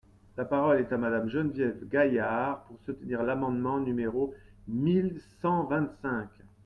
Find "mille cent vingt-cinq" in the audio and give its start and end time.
4.67-6.27